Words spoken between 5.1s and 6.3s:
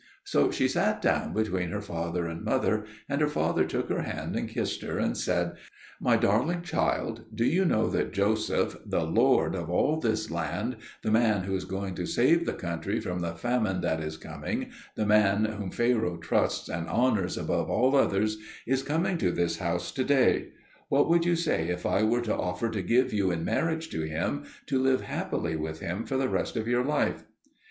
said, "My